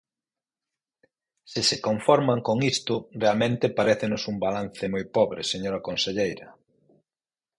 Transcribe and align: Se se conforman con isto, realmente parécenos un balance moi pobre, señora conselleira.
Se 1.51 1.61
se 1.69 1.77
conforman 1.87 2.39
con 2.47 2.57
isto, 2.73 2.93
realmente 3.23 3.75
parécenos 3.77 4.23
un 4.31 4.37
balance 4.45 4.85
moi 4.93 5.05
pobre, 5.15 5.41
señora 5.51 5.83
conselleira. 5.87 6.47